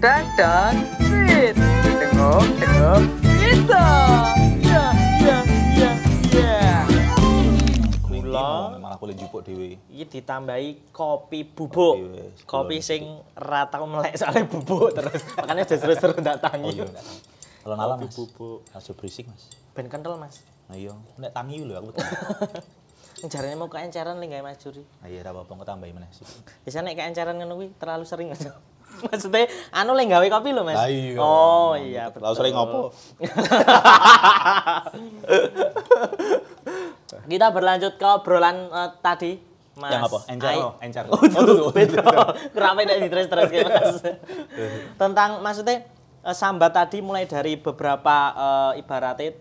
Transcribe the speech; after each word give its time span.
dan 0.00 0.24
dan 0.34 0.74
sit 1.28 1.52
tengok 2.00 2.44
tengok 2.56 3.02
kita 3.20 3.88
ya 4.64 4.84
ya 5.20 5.38
ya 5.76 5.90
ya 6.32 6.58
Gula 8.08 8.78
malah 8.78 8.96
boleh 8.96 9.12
jupuk 9.12 9.42
dhewe. 9.42 9.76
Iki 9.90 10.04
ditambahi 10.08 10.94
kopi 10.94 11.42
bubuk. 11.44 11.98
Kopi 11.98 12.46
Kopi 12.46 12.76
sing 12.78 13.02
ra 13.34 13.66
tau 13.66 13.84
melek 13.84 14.14
soalnya 14.16 14.46
bubuk 14.46 14.94
terus. 14.94 15.20
Makanya 15.34 15.64
terus-terus 15.66 16.16
ndak 16.16 16.38
Oh 16.38 16.42
tangi. 16.42 16.70
iya. 16.72 16.86
Kalau 17.60 17.74
nala 17.74 17.98
Kopi 17.98 18.06
Mas. 18.06 18.14
bubuk. 18.16 18.58
Aja 18.70 18.92
berisik 18.94 19.24
Mas. 19.26 19.50
Ben 19.74 19.90
kental, 19.90 20.14
Mas. 20.16 20.40
Nah 20.70 20.78
iya, 20.78 20.94
nek 21.18 21.34
tangi 21.34 21.60
lho 21.60 21.74
aku. 21.76 21.90
Jarane 23.32 23.52
mau 23.52 23.66
keenceran 23.66 24.16
gawe 24.16 24.42
Mas 24.42 24.56
Juri. 24.62 24.80
Nah 25.02 25.08
iya 25.10 25.20
ora 25.20 25.34
apa-apa 25.34 25.50
engko 25.52 25.66
tambahi 25.66 25.92
meneh 25.92 26.08
sih. 26.14 26.24
Bisa 26.62 26.80
nek 26.80 26.96
keenceran 26.96 27.34
ngono 27.36 27.58
terlalu 27.76 28.06
sering 28.06 28.30
Mas. 28.30 28.46
Maksudnya 29.06 29.46
anu 29.72 29.94
le 29.96 30.04
gawe 30.06 30.26
kopi 30.28 30.52
lho, 30.52 30.62
Mas. 30.66 30.76
Iya. 30.88 31.20
Oh 31.20 31.76
iya, 31.78 32.10
betul. 32.10 32.22
Lalu 32.26 32.36
sering 32.36 32.54
ngopo? 32.54 32.92
Kita 37.30 37.46
berlanjut 37.50 37.94
ke 37.98 38.06
obrolan 38.06 38.56
eh, 38.70 38.90
tadi. 39.00 39.38
Mas. 39.78 39.90
Yang 39.94 40.02
apa? 40.12 40.18
Encer 40.28 40.50
Ai- 40.50 40.60
lo, 40.60 40.70
encer. 40.82 41.04
Oh, 41.10 41.20
tuh, 41.24 41.72
beda. 41.72 42.02
Kenapa 42.52 42.80
tidak 42.84 42.96
diterus-terus 43.06 43.48
kayak 43.48 43.68
Mas? 43.70 44.02
Tentang 45.00 45.30
maksudnya 45.40 45.76
eh, 46.26 46.36
sambat 46.36 46.72
tadi 46.74 47.00
mulai 47.00 47.24
dari 47.24 47.56
beberapa 47.56 48.16
eh, 48.36 48.80
ibaratnya 48.84 49.32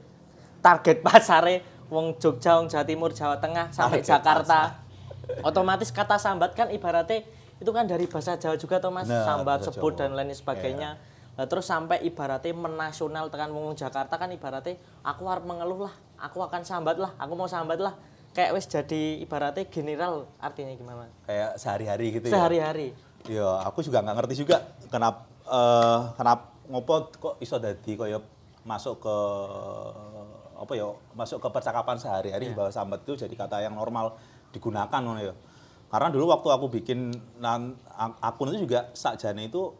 target 0.59 0.99
pasare 1.03 1.55
wong 1.89 2.21
Jogja, 2.21 2.61
wong 2.61 2.69
Jawa 2.69 2.85
Timur, 2.85 3.09
Jawa 3.11 3.41
Tengah 3.41 3.73
sampai 3.73 4.05
Target 4.05 4.07
Jakarta. 4.07 4.59
Otomatis 5.45 5.93
kata 5.93 6.17
sambat 6.17 6.57
kan 6.57 6.73
ibaratnya 6.73 7.21
itu 7.59 7.71
kan 7.75 7.83
dari 7.85 8.07
bahasa 8.07 8.39
Jawa 8.39 8.55
juga 8.55 8.79
toh 8.79 8.91
Mas, 8.91 9.07
Bener, 9.07 9.27
sambat, 9.27 9.59
sebut 9.67 9.93
Jawa. 9.95 9.99
dan 9.99 10.09
lain 10.15 10.31
sebagainya. 10.31 10.95
Nah, 11.35 11.45
terus 11.47 11.67
sampai 11.67 12.03
ibaratnya 12.03 12.51
menasional 12.51 13.31
tekan 13.31 13.51
wong 13.55 13.75
Jakarta 13.75 14.19
kan 14.19 14.27
ibaratnya 14.31 14.75
aku 15.03 15.23
harus 15.27 15.43
mengeluh 15.47 15.87
lah, 15.87 15.93
aku 16.19 16.43
akan 16.43 16.67
sambat 16.67 16.99
lah, 16.99 17.15
aku 17.15 17.31
mau 17.35 17.47
sambat 17.47 17.79
lah. 17.79 17.95
Kayak 18.35 18.51
wis 18.55 18.67
jadi 18.67 19.23
ibaratnya 19.23 19.67
general 19.67 20.27
artinya 20.39 20.75
gimana? 20.75 21.07
Kayak 21.27 21.55
sehari-hari 21.59 22.05
gitu 22.15 22.25
ya. 22.27 22.33
Sehari-hari. 22.35 22.87
Iya, 23.27 23.47
aku 23.67 23.83
juga 23.83 23.99
nggak 24.03 24.15
ngerti 24.15 24.35
juga 24.47 24.63
kenapa 24.87 25.27
eh 25.49 25.99
kenapa 26.15 26.43
ngopo 26.69 26.93
kok 27.17 27.35
iso 27.41 27.57
dadi 27.57 27.97
kaya 27.97 28.21
masuk 28.63 29.01
ke 29.01 29.15
apa 30.59 30.73
ya 30.75 30.91
masuk 31.15 31.39
ke 31.41 31.47
percakapan 31.49 31.97
sehari-hari 31.97 32.51
bahwa 32.51 32.69
sambat 32.69 33.01
itu 33.07 33.15
jadi 33.15 33.33
kata 33.33 33.63
yang 33.63 33.73
normal 33.75 34.15
digunakan 34.51 35.01
ya. 35.23 35.33
Karena 35.89 36.13
dulu 36.13 36.29
waktu 36.29 36.47
aku 36.53 36.65
bikin 36.69 37.09
akun 38.21 38.53
itu 38.53 38.69
juga 38.69 38.93
sakjane 38.93 39.49
itu 39.49 39.73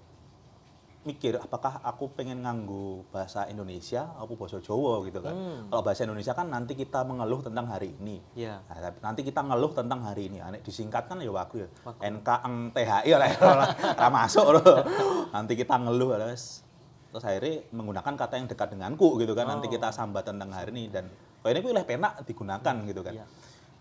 mikir 1.08 1.40
apakah 1.40 1.80
aku 1.80 2.12
pengen 2.12 2.44
nganggu 2.44 3.08
bahasa 3.08 3.48
Indonesia 3.48 4.12
apa 4.20 4.36
bahasa 4.36 4.60
Jawa 4.60 5.00
gitu 5.08 5.24
kan. 5.24 5.32
Kalau 5.72 5.82
bahasa 5.86 6.04
Indonesia 6.04 6.34
kan 6.36 6.52
nanti 6.52 6.76
kita 6.76 7.08
mengeluh 7.08 7.40
tentang 7.40 7.72
hari 7.72 7.96
ini. 7.96 8.20
Iya. 8.36 8.60
Nah, 8.68 8.78
tapi 8.84 8.98
nanti 9.00 9.22
kita 9.24 9.42
ngeluh 9.48 9.72
tentang 9.72 10.04
hari 10.04 10.28
ini. 10.28 10.44
Ane 10.44 10.60
disingkatkan 10.60 11.24
ya 11.24 11.32
wagu 11.32 11.64
ya. 11.64 11.70
NK 12.04 12.30
eng 12.44 12.56
THI 12.76 13.12
lah 13.16 13.30
ora 13.96 14.08
masuk 14.12 14.60
loh. 14.60 14.84
Nanti 15.32 15.56
kita 15.56 15.80
ngeluh 15.80 16.20
wes. 16.20 16.68
Terus 17.10 17.24
akhirnya 17.26 17.66
menggunakan 17.74 18.14
kata 18.20 18.34
yang 18.36 18.48
dekat 18.52 18.76
denganku 18.76 19.18
gitu 19.24 19.32
kan. 19.34 19.48
Nanti 19.48 19.72
kita 19.72 19.96
sambat 19.96 20.28
tentang 20.28 20.52
hari 20.52 20.76
ini 20.76 20.92
dan 20.92 21.08
kalau 21.40 21.56
ini 21.56 21.62
pilih 21.64 21.86
penak 21.88 22.28
digunakan 22.28 22.76
gitu 22.84 23.02
kan. 23.02 23.14
Iya. 23.16 23.26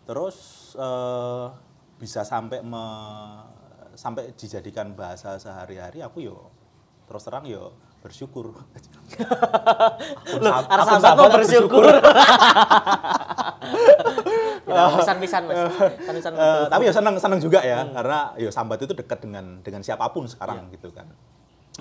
Terus 0.07 0.37
eh, 0.79 1.47
bisa 1.99 2.23
sampai 2.23 2.63
me- 2.63 3.47
sampai 3.99 4.31
dijadikan 4.33 4.95
bahasa 4.95 5.35
sehari-hari 5.37 5.99
aku 6.01 6.23
yo 6.23 6.49
terus 7.11 7.25
terang 7.25 7.43
yo 7.45 7.75
bersyukur. 7.99 8.55
Loh, 10.45 10.53
aku 10.55 10.71
sabar 10.87 11.19
mau 11.19 11.27
bersyukur. 11.35 11.83
Pisan-pisan 14.69 15.43
Mas. 15.51 15.59
Pisan-pisan. 15.99 16.33
Tapi 16.71 16.83
ya 16.87 16.93
seneng 16.95 17.15
seneng 17.19 17.41
juga 17.43 17.59
ya 17.65 17.83
karena 17.91 18.19
ya 18.39 18.51
sambat 18.55 18.79
itu 18.85 18.95
dekat 18.95 19.19
dengan 19.19 19.59
dengan 19.67 19.83
siapa 19.83 20.07
pun 20.15 20.31
sekarang 20.31 20.71
gitu 20.71 20.95
kan 20.95 21.11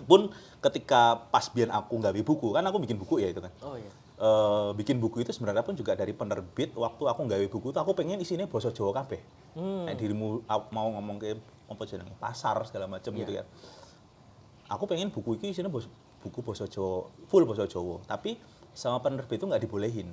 pun 0.06 0.30
ketika 0.62 1.26
pas 1.34 1.50
biar 1.50 1.74
aku 1.74 1.98
nggak 1.98 2.22
buku 2.22 2.54
kan 2.54 2.62
aku 2.66 2.78
bikin 2.82 3.02
buku 3.02 3.18
ya 3.18 3.34
itu 3.34 3.42
kan 3.42 3.50
Oh 3.66 3.74
iya. 3.74 3.90
Eh, 4.18 4.70
bikin 4.74 4.98
buku 4.98 5.22
itu 5.22 5.30
sebenarnya 5.30 5.62
pun 5.62 5.78
juga 5.78 5.94
dari 5.94 6.10
penerbit 6.10 6.74
waktu 6.74 7.06
aku 7.06 7.20
nggak 7.24 7.54
buku 7.54 7.70
itu 7.70 7.78
aku 7.78 7.94
pengen 7.94 8.18
isinya 8.18 8.50
bahasa 8.50 8.74
Jawa 8.74 8.90
kabeh. 8.98 9.22
Nek 9.86 9.94
dirimu 9.94 10.42
ap- 10.50 10.74
mau 10.74 10.90
ngomong 10.90 11.22
ke 11.22 11.38
apa 11.70 11.84
jenenge 11.86 12.18
pasar 12.18 12.58
segala 12.66 12.90
macam 12.90 13.14
gitu 13.14 13.38
kan. 13.38 13.46
Aku 14.68 14.84
pengen 14.84 15.14
buku 15.14 15.38
itu 15.38 15.46
isinya 15.48 15.70
bos- 15.70 15.86
buku 16.20 16.42
bahasa 16.42 16.66
Jawa 16.66 17.06
full 17.30 17.46
bahasa 17.46 17.70
Jawa. 17.70 18.02
Tapi 18.04 18.42
sama 18.74 18.98
penerbit 19.00 19.38
itu 19.38 19.46
nggak 19.46 19.62
dibolehin. 19.62 20.10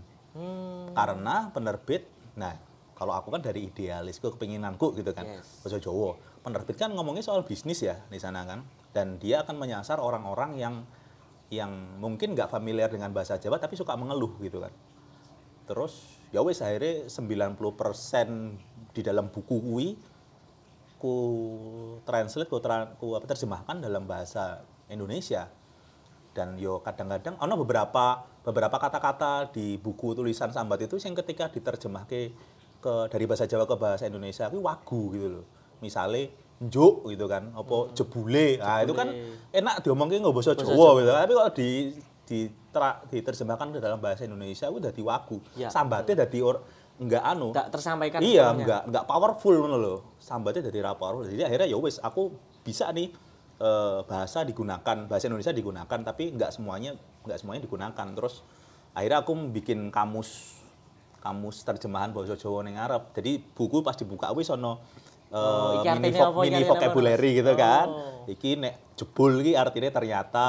Karena 0.92 1.48
penerbit 1.48 2.04
nah 2.36 2.53
kalau 2.92 3.15
aku 3.15 3.31
kan 3.31 3.41
dari 3.41 3.66
idealisku 3.66 4.31
kepinginanku 4.31 4.92
gitu 4.92 5.10
kan 5.10 5.25
Yes. 5.25 5.65
bahasa 5.65 5.81
Jawa. 5.81 6.12
Penerbit 6.44 6.76
kan 6.76 6.92
ngomongnya 6.92 7.25
soal 7.25 7.41
bisnis 7.41 7.81
ya 7.81 8.04
di 8.04 8.21
sana 8.21 8.44
kan. 8.44 8.60
Dan 8.92 9.16
dia 9.16 9.41
akan 9.42 9.56
menyasar 9.56 9.97
orang-orang 9.97 10.60
yang 10.60 10.75
yang 11.59 11.98
mungkin 12.03 12.34
nggak 12.34 12.50
familiar 12.50 12.91
dengan 12.91 13.15
bahasa 13.15 13.38
Jawa 13.38 13.62
tapi 13.62 13.78
suka 13.78 13.94
mengeluh 13.94 14.34
gitu 14.42 14.62
kan. 14.62 14.72
Terus 15.65 16.20
ya 16.34 16.44
wes 16.44 16.60
akhirnya 16.60 17.09
90% 17.09 18.94
di 18.94 19.00
dalam 19.00 19.31
buku 19.32 19.56
kui 19.62 19.88
ku 20.98 21.16
translate 22.09 22.48
ku, 22.48 22.59
tra- 22.65 22.97
ku 22.97 23.12
apa 23.12 23.28
terjemahkan 23.28 23.81
dalam 23.81 24.09
bahasa 24.09 24.65
Indonesia. 24.88 25.48
Dan 26.34 26.59
yo 26.59 26.82
kadang-kadang 26.82 27.38
ono 27.38 27.54
beberapa 27.60 28.26
beberapa 28.42 28.76
kata-kata 28.76 29.54
di 29.54 29.78
buku 29.78 30.19
tulisan 30.19 30.50
sambat 30.50 30.84
itu 30.84 30.98
yang 31.00 31.15
ketika 31.15 31.48
diterjemah 31.48 32.04
ke, 32.04 32.34
ke 32.82 32.92
dari 33.09 33.25
bahasa 33.25 33.47
Jawa 33.47 33.65
ke 33.65 33.76
bahasa 33.78 34.04
Indonesia 34.10 34.50
itu 34.50 34.60
wagu 34.60 35.15
gitu 35.15 35.28
loh. 35.41 35.47
Misalnya 35.81 36.28
njuk 36.62 37.10
gitu 37.10 37.26
kan 37.26 37.50
apa 37.50 37.76
jebule. 37.92 38.59
Nah 38.62 38.78
itu 38.87 38.94
kan 38.94 39.09
enak 39.50 39.75
diomongin 39.82 40.22
nggak 40.22 40.34
bahasa 40.34 40.54
Jawa 40.54 41.03
gitu. 41.03 41.10
Tapi 41.10 41.32
kalau 41.34 41.50
di 41.53 41.69
di 42.25 42.38
tra- 42.72 43.00
diterjemahkan 43.10 43.69
ke 43.75 43.78
dalam 43.82 43.98
bahasa 44.00 44.25
Indonesia 44.25 44.70
itu 44.70 44.78
udah 44.81 44.92
wagu. 45.04 45.38
Ya, 45.59 45.69
sambatnya 45.69 46.25
dari 46.25 46.41
or 46.41 46.62
nggak 46.94 47.22
anu. 47.26 47.50
Enggak 47.50 47.69
tersampaikan 47.75 48.22
iya 48.22 48.54
sepenuhnya. 48.54 48.65
nggak 48.65 48.82
nggak 48.94 49.04
powerful 49.10 49.54
ngono 49.59 49.76
loh 49.76 49.98
sambatnya 50.22 50.62
dari 50.70 50.78
ra 50.78 50.94
powerful. 50.94 51.26
Jadi 51.26 51.42
akhirnya 51.42 51.66
ya 51.66 51.76
wes 51.76 51.98
aku 51.98 52.31
bisa 52.62 52.88
nih 52.94 53.10
eh, 53.60 53.98
bahasa 54.06 54.47
digunakan 54.47 54.97
bahasa 55.10 55.26
Indonesia 55.26 55.50
digunakan 55.50 55.98
tapi 56.06 56.32
nggak 56.32 56.50
semuanya 56.54 56.94
nggak 57.26 57.38
semuanya 57.42 57.62
digunakan. 57.66 58.06
Terus 58.15 58.47
akhirnya 58.94 59.26
aku 59.26 59.32
bikin 59.50 59.91
kamus 59.91 60.62
kamus 61.19 61.66
terjemahan 61.66 62.15
bahasa 62.15 62.38
Jawa 62.38 62.62
ning 62.62 62.78
Arab. 62.78 63.10
Jadi 63.10 63.42
buku 63.42 63.82
pas 63.82 63.98
dibuka 63.98 64.31
wis 64.32 64.48
ono 64.48 64.81
Oh, 65.27 65.77
iki 65.77 65.89
mini, 65.89 66.11
artinya 66.11 66.21
vo- 66.27 66.41
mini 66.41 66.55
artinya 66.55 66.71
vocabulary 66.71 67.31
gitu 67.35 67.53
kan 67.55 67.87
Oh. 67.87 68.25
iki 68.27 68.51
nek 68.55 68.75
jebul 68.95 69.41
iki 69.41 69.53
artinya 69.53 69.91
ternyata 69.91 70.47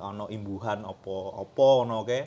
ono 0.00 0.24
imbuhan 0.26 0.82
opo 0.82 1.12
opo 1.36 1.82
ono 1.82 2.00
ke 2.02 2.20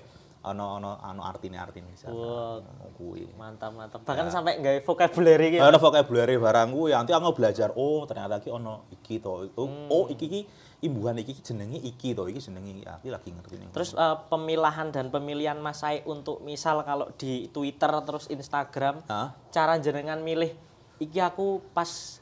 ono 0.44 0.78
ono 0.78 1.02
ono 1.02 1.22
artine 1.24 1.58
artine 1.58 1.90
di 1.90 1.98
sana 1.98 2.14
Wah. 2.14 2.62
kuwi 2.94 3.26
Mantap, 3.34 3.74
mantap. 3.74 4.06
Bahkan 4.06 4.30
sampai 4.30 4.62
gawe 4.62 4.78
vocabulary 4.80 5.58
gitu. 5.58 5.60
Ono 5.60 5.76
vocabulary 5.76 6.38
barang 6.38 6.70
kuwi 6.70 6.94
nanti 6.94 7.12
aku 7.12 7.34
belajar 7.34 7.74
oh 7.74 8.06
ternyata 8.06 8.38
iki 8.38 8.50
ono 8.50 8.86
iki 8.92 9.18
to. 9.18 9.50
Oh, 9.52 9.66
Hmm. 9.66 9.90
oh 9.90 10.06
iki 10.06 10.22
iki 10.24 10.42
imbuhan 10.82 11.18
iki 11.18 11.34
jenenge 11.36 11.82
iki 11.82 12.14
to. 12.14 12.30
Iki 12.30 12.38
jenenge 12.40 12.86
aku 12.86 13.10
lagi 13.10 13.34
ngerti 13.34 13.58
nih. 13.58 13.74
Terus 13.74 13.98
eh, 13.98 14.18
pemilahan 14.24 14.94
dan 14.94 15.10
pemilihan 15.10 15.58
Mas 15.58 15.82
Sai 15.82 16.06
untuk 16.06 16.40
misal 16.40 16.86
kalau 16.86 17.10
di 17.16 17.50
Twitter 17.50 17.90
terus 18.06 18.30
Instagram, 18.30 19.02
Hah? 19.04 19.34
cara 19.50 19.82
jenengan 19.82 20.22
milih 20.22 20.54
iki 21.00 21.20
aku 21.20 21.62
pas 21.76 22.22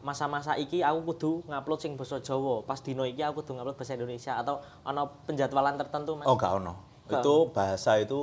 masa-masa 0.00 0.56
iki 0.56 0.80
aku 0.80 1.12
kudu 1.12 1.32
ngupload 1.44 1.80
sing 1.80 1.92
basa 1.96 2.20
Jawa, 2.24 2.64
pas 2.64 2.80
dino 2.80 3.04
iki 3.04 3.20
aku 3.20 3.44
kudu 3.44 3.60
ngupload 3.60 3.76
bahasa 3.76 3.96
Indonesia 3.96 4.40
atau 4.40 4.60
ono 4.84 5.24
penjadwalan 5.28 5.76
tertentu 5.76 6.16
Mas? 6.16 6.26
Oh, 6.28 6.36
gak 6.40 6.56
ono. 6.56 6.74
Itu 7.10 7.50
bahasa 7.52 8.00
itu 8.00 8.20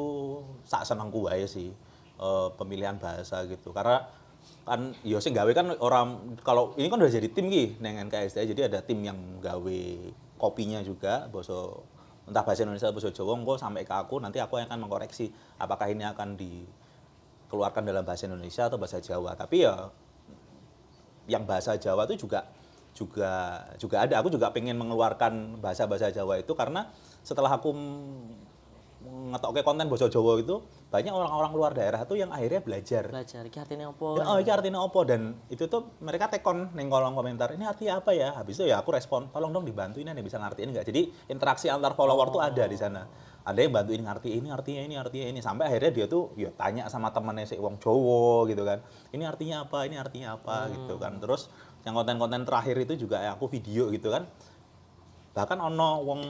sak 0.66 0.88
senengku 0.88 1.30
wae 1.30 1.46
sih. 1.46 1.70
Eh, 2.18 2.48
pemilihan 2.58 2.98
bahasa 2.98 3.46
gitu. 3.46 3.70
Karena 3.70 4.02
kan 4.66 4.92
yo 5.06 5.22
sing 5.22 5.38
gawe 5.38 5.52
kan 5.54 5.70
orang 5.80 6.40
kalau 6.42 6.74
ini 6.76 6.90
kan 6.90 7.00
udah 7.00 7.14
jadi 7.14 7.30
tim 7.32 7.48
ki 7.48 7.80
neng 7.80 8.04
NKSD 8.12 8.52
jadi 8.52 8.68
ada 8.68 8.80
tim 8.84 9.00
yang 9.00 9.40
gawe 9.40 9.80
kopinya 10.36 10.84
juga 10.84 11.28
bahasa 11.32 11.78
entah 12.28 12.44
bahasa 12.44 12.68
Indonesia 12.68 12.92
atau 12.92 13.00
bahasa 13.00 13.16
Jawa 13.16 13.32
engko 13.40 13.56
sampai 13.56 13.88
ke 13.88 13.96
aku 13.96 14.20
nanti 14.20 14.44
aku 14.44 14.60
yang 14.60 14.68
akan 14.68 14.84
mengkoreksi 14.84 15.32
apakah 15.56 15.88
ini 15.88 16.04
akan 16.04 16.36
dikeluarkan 17.48 17.88
dalam 17.88 18.04
bahasa 18.04 18.28
Indonesia 18.28 18.68
atau 18.68 18.76
bahasa 18.76 19.00
Jawa. 19.00 19.34
Tapi 19.40 19.64
ya 19.64 19.88
yang 21.32 21.48
bahasa 21.48 21.80
Jawa 21.80 22.04
itu 22.12 22.28
juga 22.28 22.44
juga 22.92 23.64
juga 23.80 24.04
ada. 24.04 24.20
Aku 24.20 24.28
juga 24.28 24.52
pengen 24.52 24.76
mengeluarkan 24.76 25.64
bahasa-bahasa 25.64 26.12
Jawa 26.12 26.44
itu 26.44 26.52
karena 26.52 26.92
setelah 27.24 27.56
aku 27.56 27.72
ngetokke 29.06 29.62
konten 29.62 29.86
basa 29.88 30.10
Jawa 30.10 30.42
itu 30.42 30.64
banyak 30.90 31.14
orang-orang 31.14 31.52
luar 31.54 31.72
daerah 31.78 32.02
tuh 32.10 32.18
yang 32.18 32.34
akhirnya 32.34 32.64
belajar. 32.64 33.04
Belajar 33.08 33.42
iki 33.46 33.58
artinya 33.62 33.94
apa? 33.94 34.08
Ya, 34.18 34.24
oh, 34.26 34.38
ini 34.42 34.52
artinya 34.52 34.80
apa? 34.82 35.00
Dan 35.06 35.22
itu 35.54 35.70
tuh 35.70 35.94
mereka 36.02 36.32
tekon 36.32 36.74
ning 36.74 36.90
kolom 36.90 37.14
komentar, 37.14 37.54
ini 37.54 37.68
artinya 37.68 38.02
apa 38.02 38.12
ya? 38.16 38.34
Habis 38.34 38.58
itu 38.58 38.66
ya 38.72 38.82
aku 38.82 38.96
respon, 38.96 39.30
tolong 39.30 39.54
dong 39.54 39.68
dibantuin 39.68 40.10
nih 40.10 40.24
bisa 40.26 40.42
ngertiin 40.42 40.74
nggak? 40.74 40.86
Jadi 40.90 41.02
interaksi 41.30 41.70
antar 41.70 41.94
follower 41.94 42.34
tuh 42.34 42.42
ada 42.42 42.64
di 42.66 42.78
sana. 42.80 43.06
Ada 43.48 43.64
yang 43.64 43.72
bantuin 43.72 44.04
ngerti 44.04 44.30
ini 44.44 44.52
artinya 44.52 44.82
ini 44.84 44.96
artinya 45.00 45.28
ini 45.32 45.40
sampai 45.40 45.72
akhirnya 45.72 45.92
dia 45.96 46.06
tuh 46.12 46.36
ya 46.36 46.52
tanya 46.52 46.92
sama 46.92 47.16
temennya 47.16 47.48
si 47.48 47.56
wong 47.56 47.80
Jowo 47.80 48.44
gitu 48.50 48.68
kan. 48.68 48.84
Ini 49.16 49.24
artinya 49.24 49.64
apa? 49.64 49.88
Ini 49.88 49.96
artinya 49.96 50.36
apa 50.36 50.68
gitu 50.68 51.00
kan. 51.00 51.16
Terus 51.24 51.48
yang 51.88 51.96
konten-konten 51.96 52.44
terakhir 52.44 52.76
itu 52.76 53.08
juga 53.08 53.24
ya 53.24 53.40
aku 53.40 53.48
video 53.48 53.88
gitu 53.88 54.12
kan. 54.12 54.28
Bahkan 55.32 55.64
ono 55.64 56.04
wong 56.04 56.22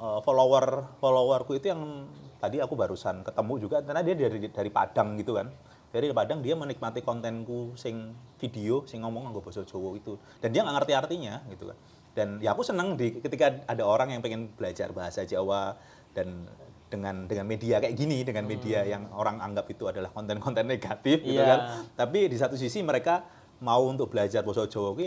eh, 0.00 0.20
follower 0.24 0.96
followerku 0.98 1.52
itu 1.54 1.68
yang 1.68 2.08
tadi 2.40 2.56
aku 2.58 2.72
barusan 2.72 3.20
ketemu 3.20 3.54
juga 3.60 3.76
karena 3.84 4.00
dia 4.00 4.16
dari 4.16 4.48
dari 4.48 4.70
Padang 4.72 5.20
gitu 5.20 5.36
kan. 5.36 5.52
Dari 5.90 6.06
Padang 6.14 6.38
dia 6.40 6.54
menikmati 6.54 7.02
kontenku 7.02 7.74
sing 7.74 8.14
video 8.38 8.86
sing 8.86 9.02
ngomong 9.02 9.28
nganggo 9.28 9.42
basa 9.42 9.66
Jawa 9.66 9.98
itu. 9.98 10.16
Dan 10.40 10.54
dia 10.54 10.62
nggak 10.62 10.76
ngerti 10.80 10.92
artinya 10.94 11.34
gitu 11.50 11.68
kan. 11.68 11.76
Dan 12.10 12.28
ya 12.40 12.54
aku 12.54 12.62
seneng 12.64 12.94
di 12.98 13.18
ketika 13.20 13.60
ada 13.66 13.82
orang 13.86 14.14
yang 14.14 14.22
pengen 14.22 14.50
belajar 14.54 14.90
bahasa 14.94 15.26
Jawa 15.26 15.74
dan 16.14 16.46
dengan 16.90 17.26
dengan 17.30 17.46
media 17.46 17.78
kayak 17.78 17.94
gini 17.94 18.26
dengan 18.26 18.46
media 18.50 18.82
yang 18.82 19.06
orang 19.14 19.38
anggap 19.38 19.66
itu 19.70 19.86
adalah 19.86 20.10
konten-konten 20.10 20.66
negatif 20.66 21.22
gitu 21.22 21.38
Iya. 21.38 21.46
kan. 21.46 21.60
Tapi 21.94 22.26
di 22.26 22.34
satu 22.38 22.58
sisi 22.58 22.82
mereka 22.82 23.22
mau 23.62 23.86
untuk 23.86 24.10
belajar 24.10 24.42
basa 24.42 24.66
Jawa 24.66 24.94
ki 24.96 25.06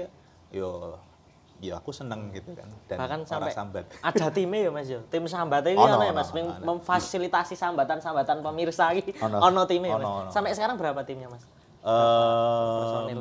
yo 0.53 0.95
ya 1.59 1.77
aku 1.77 1.89
seneng 1.89 2.31
gitu 2.31 2.51
kan 2.51 2.67
dan 2.85 2.97
Bahkan 2.99 3.19
sampai 3.23 3.51
sambat 3.51 3.85
ada 3.99 4.27
timnya 4.29 4.67
ya 4.67 4.71
Mas 4.71 4.87
yo. 4.87 4.99
Tim 5.07 5.23
sambat 5.25 5.63
ini 5.63 5.75
Ono, 5.75 5.95
ono 5.95 6.03
ya 6.03 6.11
ono, 6.11 6.17
Mas 6.17 6.29
Mem- 6.31 6.49
ono. 6.49 6.65
memfasilitasi 6.75 7.53
sambatan-sambatan 7.53 8.39
pemirsa 8.39 8.91
iki. 8.91 9.15
Ono. 9.19 9.37
Ono 9.39 9.61
timnya 9.63 9.89
ya, 9.89 9.95
Mas. 9.95 10.03
Ono, 10.03 10.11
ono. 10.19 10.29
Sampai 10.29 10.51
sekarang 10.51 10.75
berapa 10.75 11.01
timnya 11.03 11.27
Mas? 11.27 11.43
Personil. 11.83 13.19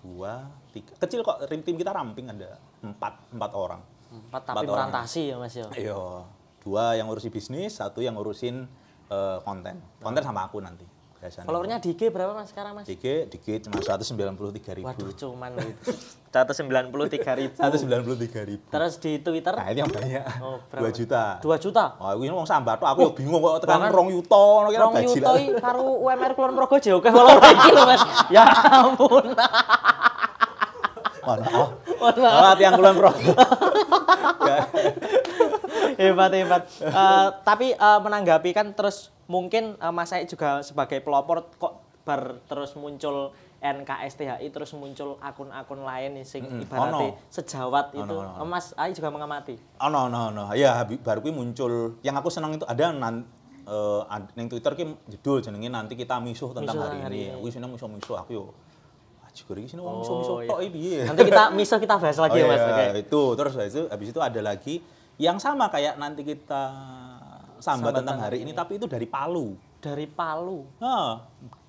dua, 0.00 0.48
tiga. 0.70 0.92
Kecil 0.96 1.20
kok 1.20 1.36
tim 1.44 1.76
kita 1.76 1.92
ramping 1.92 2.26
ada 2.26 2.56
empat, 2.80 3.12
empat 3.30 3.50
orang. 3.52 3.80
Empat 4.08 4.42
tapi 4.42 4.54
Empat 4.56 4.64
orang. 4.64 4.88
merantasi 4.88 5.22
ya 5.28 5.36
Mas 5.36 5.52
yo. 5.52 5.66
Iya, 5.72 6.00
dua 6.60 6.96
yang 6.96 7.06
ngurusin 7.06 7.28
bisnis, 7.28 7.76
satu 7.76 8.00
yang 8.00 8.16
ngurusin 8.16 8.64
eh, 9.06 9.38
konten. 9.44 9.76
Konten 10.00 10.22
sama 10.24 10.48
aku 10.48 10.58
nanti. 10.58 10.88
Biasanya. 11.20 11.44
Followernya 11.44 11.76
di 11.84 11.92
IG 11.92 12.08
berapa 12.08 12.32
Mas 12.32 12.48
sekarang 12.48 12.80
Mas? 12.80 12.88
dikit, 12.88 13.28
dikit 13.28 13.68
cuma 13.68 13.76
193 13.84 14.80
ribu. 14.80 14.88
Waduh 14.88 15.12
cuman 15.12 15.52
gitu. 15.52 15.92
193 16.32 17.36
ribu. 17.44 17.60
193 17.60 18.48
ribu. 18.48 18.64
Terus 18.72 18.96
di 18.96 19.20
Twitter 19.20 19.52
Nah, 19.52 19.68
ini 19.68 19.84
yang 19.84 19.92
banyak. 19.92 20.24
Oh, 20.40 20.64
berapa? 20.72 20.88
2 20.88 20.96
juta. 20.96 21.36
2 21.44 21.60
juta. 21.60 21.84
Wah, 22.00 22.16
ini 22.16 22.32
ngomong 22.32 22.48
sambat, 22.48 22.80
aku 22.80 23.12
ya 23.12 23.20
bingung 23.20 23.44
kok 23.44 23.68
tekan 23.68 23.84
bahkan 23.84 23.92
rong 23.92 24.08
yuto, 24.16 24.64
Rong 24.64 24.96
yuto 24.96 25.32
karo 25.60 26.00
UMR 26.00 26.32
Kulon 26.32 26.56
Progo 26.56 26.80
jauh 26.80 27.04
ke 27.04 27.12
follower 27.12 27.44
iki 27.44 27.68
lho 27.68 27.84
Mas. 27.84 28.00
Ya 28.34 28.48
ampun. 28.80 29.36
Mohon 31.20 31.38
maaf. 31.44 31.68
Mohon 32.00 32.16
maaf. 32.16 32.40
Maaf 32.40 32.58
yang 32.64 32.72
kulon 32.80 32.94
pro. 32.96 33.12
hebat 36.00 36.32
hebat. 36.32 36.62
Eh, 36.80 37.28
tapi 37.42 37.66
eh, 37.70 37.98
menanggapi 38.00 38.50
kan 38.50 38.72
terus 38.72 38.96
mungkin 39.26 39.76
eh, 39.76 39.92
Mas 39.92 40.08
Said 40.08 40.26
juga 40.26 40.60
sebagai 40.60 40.98
pelopor 40.98 41.44
kok 41.54 41.74
bar 42.00 42.40
terus 42.44 42.72
muncul 42.74 43.30
NKSTHI 43.60 44.48
terus 44.48 44.72
muncul 44.72 45.20
akun-akun 45.20 45.84
lain 45.84 46.16
sing 46.24 46.42
Mm-mm. 46.42 46.64
ibaratnya 46.64 47.12
Ono. 47.12 47.28
sejawat 47.28 47.92
Ono, 47.92 48.00
itu 48.00 48.14
ono, 48.14 48.30
ono. 48.34 48.44
Mas 48.44 48.72
Ai 48.74 48.90
juga 48.90 49.12
mengamati. 49.12 49.60
Oh 49.76 49.86
no 49.86 50.08
no 50.08 50.32
no, 50.32 50.48
ya 50.52 50.80
baru 50.80 51.20
kuwi 51.20 51.30
muncul. 51.30 52.00
Yang 52.00 52.16
aku 52.18 52.28
senang 52.28 52.56
itu 52.56 52.64
ada 52.64 52.88
nan 52.88 53.28
ad- 54.08 54.32
ning 54.34 54.48
Twitter 54.48 54.72
ki 54.72 54.84
judul 55.06 55.38
jenenge 55.40 55.68
nanti 55.68 55.94
kita 55.94 56.16
misuh 56.18 56.50
tentang 56.50 56.72
Misuh 56.72 56.82
hari, 56.82 56.98
hari 56.98 57.18
ini. 57.20 57.26
ini. 57.28 57.36
Aku 57.36 57.46
seneng 57.52 57.70
misuh-misuh 57.70 58.16
aku 58.16 58.30
yo. 58.32 58.44
Aji 59.22 59.46
iki 59.46 59.68
sini 59.68 59.78
wong 59.78 59.94
Oh, 59.94 59.98
misuh-misuh 60.00 60.36
iya. 60.40 60.48
tok 60.48 60.58
iki 60.58 60.70
piye. 60.72 61.00
Nanti 61.06 61.22
kita 61.22 61.44
miso 61.52 61.76
kita 61.76 61.94
bahas 61.94 62.18
lagi 62.18 62.34
Oh 62.34 62.38
ya 62.40 62.46
Mas. 62.48 62.58
iya, 62.58 62.66
Oke. 62.90 63.00
itu 63.04 63.22
terus 63.36 63.52
habis 63.54 63.72
itu 63.72 63.84
habis 63.86 64.08
itu 64.10 64.18
ada 64.18 64.40
lagi 64.42 64.74
yang 65.20 65.36
sama 65.36 65.68
kayak 65.68 66.00
nanti 66.00 66.24
kita 66.24 66.64
sambat 67.60 67.92
Sambat 67.92 67.92
tentang 68.00 68.18
hari 68.18 68.40
ini 68.40 68.56
tapi 68.56 68.80
itu 68.80 68.88
dari 68.88 69.04
Palu. 69.04 69.52
Dari 69.76 70.08
Palu. 70.08 70.64
Nah, 70.80 71.20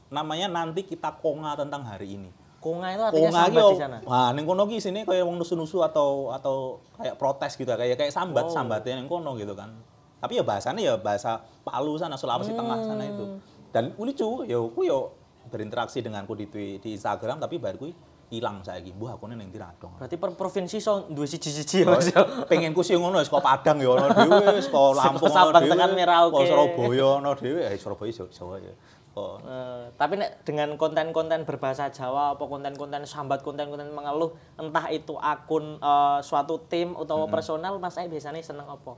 namanya 0.08 0.48
nanti 0.48 0.88
kita 0.88 1.20
konga 1.20 1.60
tentang 1.60 1.84
hari 1.84 2.16
ini. 2.16 2.32
Konga 2.62 2.94
itu 2.94 3.04
artinya 3.04 3.28
Konga 3.28 3.42
sambat 3.44 3.60
yo- 3.60 3.72
di 3.74 3.82
sana. 3.82 3.98
Wah, 4.06 4.30
ning 4.32 4.46
kono 4.46 4.64
ki 4.66 4.78
sini 4.78 5.04
kayak 5.04 5.26
wong 5.26 5.36
nusu-nusu 5.36 5.82
atau 5.82 6.32
atau 6.32 6.80
kayak 6.96 7.18
protes 7.18 7.58
gitu 7.58 7.68
kayak 7.68 7.98
kayak 7.98 8.14
sambat 8.14 8.48
Oh. 8.48 8.54
sambatnya 8.54 8.96
ning 8.96 9.10
kono 9.10 9.36
gitu 9.36 9.52
kan. 9.52 9.76
Tapi 10.22 10.38
ya 10.40 10.44
bahasanya 10.46 10.80
ya 10.80 10.94
bahasa 10.96 11.42
Palu 11.66 11.98
sana 11.98 12.16
Sulawesi 12.16 12.54
Tengah 12.54 12.78
sana 12.86 13.04
itu. 13.04 13.26
Hmm. 13.26 13.40
Dan 13.74 13.92
lucu, 13.98 14.46
ya 14.46 14.62
aku 14.62 14.82
yo 14.86 15.12
berinteraksi 15.50 16.00
denganku 16.00 16.38
di 16.38 16.46
di 16.78 16.90
Instagram 16.94 17.42
tapi 17.42 17.58
baru 17.58 17.90
hilang 18.32 18.64
saiki. 18.64 18.96
Buah 18.96 19.20
aku 19.20 19.28
ning 19.28 19.44
ndi 19.44 19.60
radong. 19.60 20.00
Berarti 20.00 20.16
per 20.16 20.32
provinsi 20.34 20.80
so 20.80 21.04
duwe 21.06 21.28
siji-siji 21.28 21.84
ya 21.84 21.92
Mas. 21.92 22.08
pengen 22.48 22.72
ku 22.72 22.80
sih 22.80 22.96
ngono 22.96 23.20
kok 23.20 23.44
Padang 23.44 23.78
ya 23.78 23.92
ono 23.92 24.08
dhewe, 24.08 24.56
wis 24.56 24.66
kok 24.66 24.96
Lampung 24.98 25.28
ono 25.28 25.52
dhewe, 25.52 25.68
tekan 25.68 25.92
Merauke. 25.92 26.34
kok 26.34 26.48
Surabaya 26.48 27.06
ono 27.20 27.32
dhewe, 27.36 27.62
eh 27.62 27.76
Surabaya 27.76 28.12
Jawa- 28.32 28.64
ya. 28.64 28.74
Eh, 29.12 29.92
tapi 30.00 30.16
nek 30.16 30.48
dengan 30.48 30.72
konten-konten 30.80 31.44
berbahasa 31.44 31.92
Jawa 31.92 32.32
apa 32.32 32.48
konten-konten 32.48 33.04
sambat 33.04 33.44
konten-konten 33.44 33.92
mengeluh 33.92 34.32
entah 34.56 34.88
itu 34.88 35.20
akun 35.20 35.76
eh, 35.76 36.20
suatu 36.24 36.64
tim 36.66 36.96
atau 36.96 37.28
personal 37.28 37.76
Mas 37.76 38.00
Ai 38.00 38.08
biasanya 38.08 38.40
seneng 38.40 38.64
apa? 38.64 38.96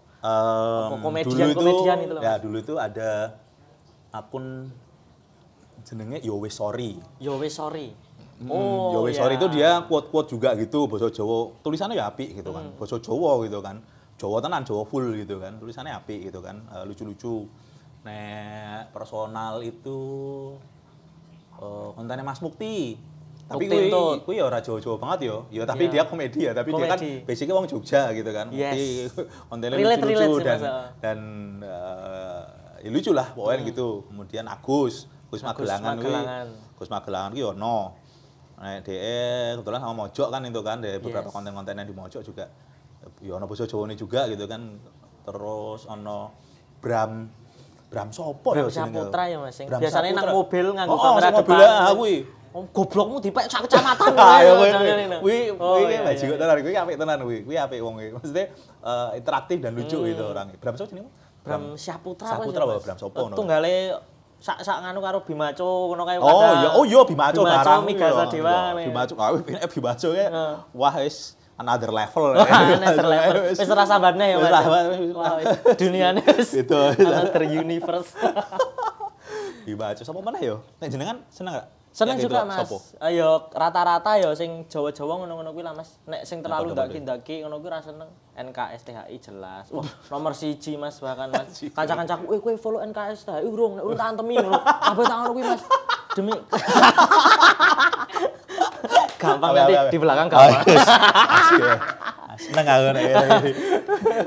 Komedian- 1.02 1.50
dulu 1.50 1.58
komedian 1.58 1.98
itu 2.00 2.14
loh, 2.14 2.22
Ya, 2.22 2.38
dulu 2.38 2.62
itu 2.62 2.78
ada 2.78 3.42
akun 4.14 4.70
jenenge 5.82 6.22
Yo 6.22 6.38
Wis 6.38 6.56
Sorry. 6.56 7.02
Yo 7.18 7.42
wis 7.42 7.58
sorry. 7.58 7.98
Hmm, 8.36 8.50
Oh, 8.50 8.92
Yo 8.92 9.00
Wis 9.06 9.16
ya. 9.16 9.24
Sorry 9.24 9.36
itu 9.36 9.48
dia 9.50 9.82
quote-quote 9.84 10.30
juga 10.30 10.50
gitu 10.54 10.86
bahasa 10.86 11.08
Jawa. 11.08 11.54
Tulisannya 11.62 11.96
ya 11.96 12.08
apik 12.08 12.34
gitu 12.34 12.50
kan. 12.50 12.66
Hmm. 12.66 12.76
Bahasa 12.76 12.98
Jawa 12.98 13.32
gitu 13.42 13.60
kan. 13.60 13.78
Jawa 14.14 14.38
tenan, 14.40 14.62
Jawa 14.64 14.84
full 14.84 15.08
gitu 15.16 15.38
kan. 15.38 15.58
Tulisannya 15.58 15.94
apik 15.94 16.28
gitu 16.28 16.40
kan. 16.40 16.62
Eh, 16.70 16.84
lucu-lucu. 16.84 17.46
Nek 18.04 18.92
personal 18.92 19.62
itu 19.62 20.00
eh, 21.56 21.90
kontennya 21.94 22.22
Mas 22.22 22.40
Mukti. 22.40 22.98
Tapi 23.44 23.60
Mukti 23.60 23.68
kuwi 23.70 23.88
Entut. 23.88 24.18
kuwi 24.24 24.36
ya 24.38 24.46
ora 24.46 24.60
Jawa-Jawa 24.60 24.96
banget 24.98 25.20
ya. 25.24 25.38
Ya 25.52 25.64
tapi 25.64 25.84
Iya. 25.86 25.92
dia 25.92 26.04
komedi 26.04 26.40
ya, 26.42 26.52
tapi 26.52 26.70
dia 26.72 26.86
kan 26.86 26.98
Komedi. 26.98 27.24
basicnya 27.24 27.54
wong 27.54 27.68
Jogja 27.68 28.02
gitu 28.12 28.30
kan. 28.30 28.48
Yes. 28.50 28.74
Mukti 28.74 28.88
kontennya 29.50 29.78
lucu-lucu 29.78 30.34
dan 30.42 30.60
dan 31.00 31.18
eh, 31.62 32.42
ya 32.82 32.90
lucu 32.90 33.12
lah 33.12 33.28
pokoknya 33.32 33.60
gitu. 33.66 33.88
Kemudian 34.08 34.46
Agus, 34.46 35.06
Gus 35.28 35.40
Hmm. 35.40 35.52
Agus 35.52 35.68
Magelangan 35.70 35.96
kuwi. 36.00 36.88
Magelangan. 36.90 37.30
Ki 37.32 37.44
ono. 37.46 37.78
Nek 38.54 38.86
DE 38.86 39.20
kebetulan 39.58 39.80
sama 39.82 39.94
Mojok 39.96 40.28
kan 40.30 40.42
itu 40.44 40.62
kan, 40.62 40.78
dari 40.80 40.98
beberapa 40.98 41.28
Yes. 41.28 41.36
konten-konten 41.36 41.74
yang 41.74 41.88
di 41.88 41.96
Mojok 41.96 42.22
juga 42.22 42.46
ya 43.20 43.32
ono 43.36 43.46
basa 43.46 43.68
Jawane 43.68 43.96
juga 43.96 44.28
gitu 44.28 44.46
kan. 44.46 44.62
Terus 45.24 45.88
ono 45.88 46.32
Bram 46.80 47.28
Bram 47.88 48.10
sopo 48.10 48.52
Bram 48.52 48.66
ya 48.66 48.72
jenenge? 48.72 49.00
Saputra 49.00 49.24
ya, 49.30 49.38
Mas, 49.38 49.54
sing 49.54 49.66
Bram 49.70 49.80
biasanya 49.80 50.12
nang 50.18 50.28
mobil 50.32 50.66
nganggo 50.74 50.94
Oh, 50.94 50.98
oh, 50.98 51.04
kamera 51.14 51.28
sing 51.30 51.38
depan. 51.46 51.58
ah 51.62 51.94
kuwi. 51.94 52.16
Oh, 52.54 52.64
goblokmu 52.70 53.18
dipek 53.18 53.46
sak 53.50 53.66
kecamatan. 53.66 54.14
Ah, 54.22 54.40
ya 54.42 54.52
kuwi. 54.54 54.70
Ini. 54.70 55.18
Kuwi 55.22 55.38
Oh, 55.58 55.78
kuwi 55.78 55.82
iya, 55.84 55.90
iya, 55.90 56.00
bajingan 56.06 56.34
iya. 56.34 56.42
tenan 56.42 56.58
kuwi 56.62 56.76
apik 56.78 56.96
tenan 56.98 57.18
kuwi. 57.22 57.38
Kuwi 57.46 57.56
apik 57.58 57.80
wong 57.82 57.94
kuwi. 57.98 58.10
Maksudnya 58.14 58.46
eh, 58.82 59.10
interaktif 59.18 59.58
dan 59.62 59.72
lucu 59.74 59.98
Hmm. 59.98 60.10
gitu 60.10 60.24
orang. 60.26 60.48
Bram 60.58 60.76
sopo 60.76 60.90
jenenge? 60.90 61.10
Bram 61.44 61.62
apa 61.76 62.10
Mas? 62.66 62.84
Bram 62.84 62.98
sopo? 62.98 63.18
Tunggale 63.32 63.76
sak 64.44 64.60
sak 64.60 64.84
nganu 64.84 65.00
karo 65.00 65.24
Bimaco 65.24 65.88
ngono 65.88 66.04
kae 66.04 66.20
Oh 66.20 66.52
iya, 66.60 66.70
oh 66.76 66.84
iya 66.84 67.00
Bimaco 67.08 67.48
Bimaco, 67.48 67.64
barang. 67.64 67.82
Migasa 67.88 68.24
iya. 68.28 68.32
Dewa. 68.36 68.56
Iya. 68.76 68.88
Bimaco, 68.92 69.14
ah 69.16 69.30
eh 69.40 69.70
Bimaco 69.72 70.10
ya. 70.12 70.28
Heeh. 70.28 70.54
Wah, 70.76 70.94
wis 71.00 71.40
another 71.56 71.88
level. 71.88 72.36
Another 72.76 73.08
level. 73.08 73.56
Wis 73.56 73.72
ora 73.72 73.88
sabarnya 73.88 74.26
ya, 74.28 74.36
Wis 74.44 74.52
Mas. 74.52 75.48
duniane 75.80 76.20
wis. 76.36 76.52
Another 76.60 77.44
universe. 77.48 78.12
Bimaco 79.66 80.04
sapa 80.04 80.20
meneh 80.20 80.42
yo? 80.44 80.60
Nek 80.84 80.92
jenengan 80.92 81.24
seneng 81.32 81.64
gak? 81.64 81.68
Seneng 81.94 82.18
juga 82.18 82.42
Mas. 82.42 82.58
sopo? 82.60 82.82
Ayo 82.98 83.48
rata-rata 83.50 84.18
ya 84.18 84.34
sing 84.34 84.66
Jawa-Jawa 84.66 85.14
ngono-ngono 85.22 85.54
kuwi 85.54 85.62
lah 85.62 85.72
Mas. 85.72 86.02
Nek 86.04 86.26
sing 86.26 86.42
terlalu 86.42 86.74
ndaki-ndaki 86.74 87.40
ngono 87.40 87.62
kuwi 87.62 87.70
ra 87.70 87.80
seneng. 87.80 88.10
NKSTHI 88.34 89.16
jelas. 89.22 89.70
Wah, 89.70 89.86
nomor 90.12 90.34
siji 90.34 90.74
Mas 90.74 90.98
bahkan 90.98 91.30
Mas. 91.30 91.62
Kanca-kancaku, 91.64 92.26
"Eh 92.28 92.40
kowe 92.40 92.54
follow 92.56 92.82
NKSTHI 92.84 93.46
urung, 93.46 93.78
nek 93.78 93.84
urung 93.84 93.94
tak 93.96 94.10
antemi 94.10 94.36
ngono." 94.36 94.58
Kabeh 94.90 95.04
tak 95.04 95.16
ngono 95.16 95.32
kuwi 95.32 95.46
Mas. 95.46 95.62
Demi 96.14 96.34
gampang 99.16 99.52
nanti 99.56 99.74
di 99.88 99.98
belakang 99.98 100.28
Oh, 100.28 100.32
gampang. 100.36 100.68
yes. 100.68 100.84
Asik 100.84 101.62
ya. 101.62 101.76
Seneng 102.34 102.66
aku 102.66 102.90
nek 102.90 103.04
ngene. 103.04 103.52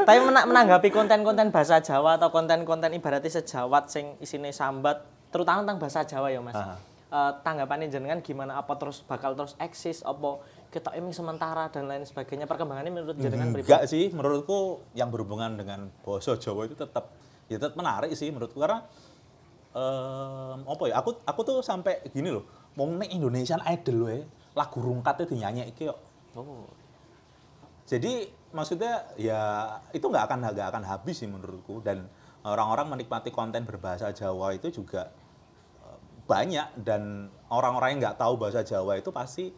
Tapi 0.01 0.19
mena- 0.23 0.47
menanggapi 0.47 0.89
konten-konten 0.89 1.51
bahasa 1.51 1.77
Jawa 1.79 2.17
atau 2.17 2.31
konten-konten 2.31 2.91
ibaratnya 2.91 3.29
sejawat 3.29 3.87
sing 3.87 4.15
isine 4.19 4.49
sambat, 4.51 5.03
terutama 5.29 5.61
tentang 5.61 5.79
bahasa 5.79 6.01
Jawa 6.03 6.31
ya 6.31 6.41
Mas. 6.41 6.55
Aha. 6.55 6.79
Eh, 7.07 7.33
tanggapannya 7.47 7.87
jenengan 7.87 8.19
gimana? 8.19 8.59
Apa 8.59 8.75
terus 8.75 9.07
bakal 9.07 9.39
terus 9.39 9.55
eksis? 9.63 10.03
Apa 10.03 10.43
kita 10.75 10.91
emang 10.99 11.15
sementara 11.15 11.71
dan 11.71 11.87
lain 11.87 12.03
sebagainya? 12.03 12.51
Perkembangannya 12.51 12.91
menurut 12.91 13.15
jenengan 13.15 13.55
pribadi? 13.55 13.71
Enggak 13.71 13.85
sih, 13.87 14.11
menurutku 14.11 14.83
yang 14.99 15.15
berhubungan 15.15 15.55
dengan 15.55 15.87
bahasa 16.03 16.35
Jawa 16.35 16.67
itu 16.67 16.75
tetap 16.75 17.15
ya 17.47 17.63
tetap 17.63 17.79
menarik 17.79 18.11
sih 18.19 18.27
menurutku 18.35 18.59
karena 18.59 18.83
em, 19.71 20.59
apa 20.67 20.83
ya 20.91 20.99
aku 20.99 21.15
aku 21.23 21.41
tuh 21.47 21.57
sampai 21.63 22.03
gini 22.11 22.35
loh 22.35 22.43
mau 22.75 22.91
nek 22.91 23.07
Indonesian 23.07 23.63
Idol 23.63 23.97
loh 24.03 24.11
ya 24.11 24.27
lagu 24.59 24.79
rungkatnya 24.83 25.31
dinyanyi 25.31 25.63
iki 25.71 25.87
kok 25.87 26.01
Oh. 26.37 26.69
jadi 27.89 28.29
maksudnya 28.53 29.09
ya 29.17 29.73
itu 29.97 30.05
nggak 30.05 30.29
akan 30.29 30.53
nggak 30.53 30.69
akan 30.69 30.85
habis 30.85 31.25
sih 31.25 31.31
menurutku 31.31 31.81
dan 31.81 32.05
orang-orang 32.45 32.93
menikmati 32.93 33.33
konten 33.33 33.65
berbahasa 33.65 34.13
Jawa 34.13 34.53
itu 34.53 34.69
juga 34.69 35.09
banyak 36.27 36.83
dan 36.83 37.31
orang-orang 37.49 37.97
yang 37.97 38.01
nggak 38.11 38.19
tahu 38.19 38.35
bahasa 38.35 38.67
Jawa 38.67 38.99
itu 38.99 39.15
pasti 39.15 39.55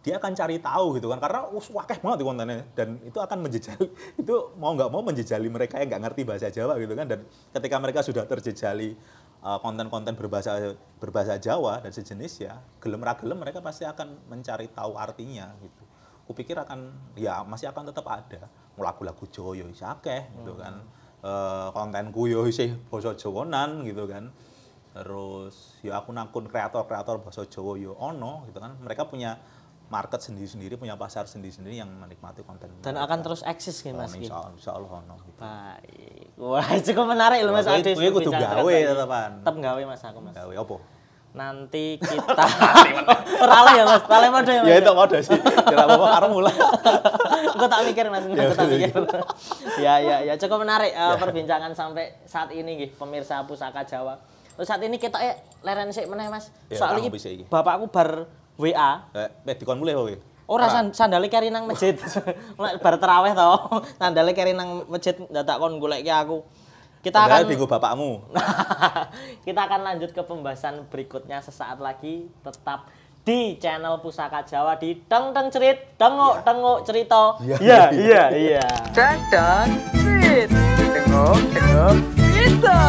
dia 0.00 0.16
akan 0.16 0.32
cari 0.32 0.56
tahu 0.60 0.96
gitu 0.96 1.12
kan. 1.12 1.20
Karena 1.20 1.48
us 1.52 1.68
wakeh 1.72 2.00
banget 2.00 2.18
di 2.20 2.24
kontennya. 2.24 2.64
Dan 2.72 3.00
itu 3.04 3.18
akan 3.20 3.38
menjejali 3.44 3.88
itu 4.20 4.34
mau 4.56 4.72
nggak 4.76 4.90
mau 4.92 5.02
menjejali 5.04 5.48
mereka 5.48 5.80
yang 5.80 5.88
nggak 5.92 6.02
ngerti 6.08 6.22
bahasa 6.28 6.48
Jawa 6.52 6.76
gitu 6.80 6.92
kan. 6.96 7.08
Dan 7.08 7.24
ketika 7.56 7.76
mereka 7.80 8.00
sudah 8.04 8.24
terjejali 8.28 8.96
eh, 9.44 9.58
konten-konten 9.64 10.16
berbahasa 10.16 10.76
berbahasa 11.00 11.40
Jawa 11.40 11.80
dan 11.84 11.92
sejenis 11.92 12.32
ya 12.44 12.60
gelem 12.80 13.00
ra 13.00 13.16
gelem 13.16 13.40
mereka 13.40 13.64
pasti 13.64 13.88
akan 13.88 14.28
mencari 14.28 14.68
tahu 14.72 14.96
artinya 14.96 15.52
gitu. 15.60 15.84
Kupikir 16.28 16.54
akan 16.62 16.94
ya 17.16 17.44
masih 17.44 17.72
akan 17.72 17.90
tetap 17.92 18.06
ada. 18.08 18.48
Lagu-lagu 18.80 19.24
Jawa 19.28 19.52
ya 19.56 19.64
isih 19.68 19.88
akeh 19.88 20.22
gitu 20.40 20.56
kan. 20.56 20.80
Eh, 21.20 21.68
kontenku 21.76 22.24
yo 22.24 22.48
isih 22.48 22.72
basa 22.88 23.12
Jawanan 23.12 23.84
gitu 23.84 24.08
kan 24.08 24.32
terus 24.92 25.54
ya 25.80 25.96
akun-akun 25.96 26.44
kreator-kreator 26.44 27.18
bahasa 27.18 27.42
Jawa 27.44 27.74
yo 27.74 27.94
ono 27.94 28.42
gitu 28.44 28.58
kan 28.58 28.74
mereka 28.76 29.04
punya 29.04 29.38
market 29.86 30.18
sendiri-sendiri 30.20 30.74
punya 30.76 30.94
pasar 30.94 31.24
sendiri-sendiri 31.24 31.74
yang 31.76 31.90
menikmati 31.92 32.42
konten 32.42 32.70
Dan 32.76 32.94
mereka. 32.94 33.06
akan 33.06 33.18
terus 33.20 33.40
eksis 33.44 33.80
gitu 33.80 33.90
Mas. 33.92 34.10
Ki. 34.12 34.22
insya, 34.24 34.46
insya 34.48 34.70
Allah 34.72 34.90
ono 34.92 35.14
gitu. 35.20 35.34
Baik. 35.36 36.26
Wah, 36.36 36.66
cukup 36.86 37.04
menarik 37.08 37.40
loh 37.40 37.50
Mas 37.50 37.66
Ade. 37.66 37.92
kowe 37.92 38.10
kudu 38.12 38.30
gawe 38.30 38.70
tetepan. 38.70 39.30
Tetep 39.40 39.56
gawe 39.56 39.82
Mas 39.84 40.00
aku 40.00 40.18
Mas. 40.20 40.30
Gawe 40.32 40.54
apa? 40.56 40.76
Nanti 41.30 41.86
kita 41.96 42.46
Ora 43.42 43.58
lah 43.62 43.72
ya 43.72 43.84
Mas, 43.84 44.02
paling 44.04 44.30
mode 44.30 44.46
ya 44.48 44.62
Mas. 44.62 44.68
Ya 44.68 44.76
itu 44.76 44.92
mode 44.92 45.18
sih. 45.20 45.38
Tidak 45.38 45.84
apa-apa 45.84 46.06
karo 46.12 46.26
mulai. 46.32 46.54
Aku 47.52 47.66
tak 47.66 47.80
mikir 47.84 48.04
Mas, 48.06 48.24
aku 48.26 48.34
tak 48.52 48.66
mikir. 48.68 48.90
ya 49.78 49.94
ya 49.98 50.16
ya 50.22 50.34
cukup 50.36 50.62
menarik 50.62 50.90
Ya. 50.90 51.14
eh, 51.14 51.16
perbincangan 51.16 51.70
sampai 51.72 52.14
saat 52.24 52.50
ini 52.50 52.70
nggih 52.76 52.90
pemirsa 52.94 53.42
Pusaka 53.42 53.82
Jawa. 53.82 54.18
Terus 54.60 54.68
saat 54.68 54.84
ini 54.84 55.00
kita 55.00 55.16
eh 55.24 55.40
leren 55.64 55.88
sik 55.88 56.04
meneh 56.04 56.28
Mas. 56.28 56.52
Ya, 56.68 56.84
bisa 57.08 57.32
iki. 57.32 57.48
bapakku 57.48 57.88
bar 57.88 58.28
WA 58.60 59.08
Eh, 59.16 59.24
eh, 59.24 59.56
dikon 59.56 59.80
mulai 59.80 59.96
kowe. 59.96 60.12
Ora 60.52 60.68
san, 60.68 60.92
sandale 60.92 61.32
keri 61.32 61.48
nang 61.48 61.64
masjid. 61.64 61.96
Mulai 62.60 62.76
bar 62.76 63.00
terawih 63.00 63.32
to. 63.32 63.80
Sandale 63.96 64.36
keri 64.36 64.52
nang 64.52 64.84
masjid 64.84 65.16
dadak 65.32 65.56
kon 65.64 65.80
goleki 65.80 66.12
aku. 66.12 66.44
Kita 67.00 67.24
Padahal 67.24 67.48
akan 67.48 67.48
minggu 67.48 67.66
bapakmu. 67.72 68.10
kita 69.48 69.60
akan 69.64 69.80
lanjut 69.80 70.12
ke 70.12 70.20
pembahasan 70.28 70.84
berikutnya 70.92 71.40
sesaat 71.40 71.80
lagi 71.80 72.28
tetap 72.44 72.84
di 73.24 73.56
channel 73.56 73.96
Pusaka 74.04 74.44
Jawa 74.44 74.76
di 74.76 74.92
Deng 75.08 75.32
Deng 75.32 75.48
Cerit, 75.48 75.96
Dengok 75.96 76.44
Dengok 76.44 76.84
Cerita. 76.84 77.40
Iya, 77.40 77.56
Iya, 77.64 77.82
iya, 77.96 78.22
iya. 78.36 78.68
Dan 78.92 79.16
dan 79.32 79.68
Sweet. 79.96 80.52
Tengok, 80.52 81.40
tengok, 81.48 81.96
kita. 82.28 82.80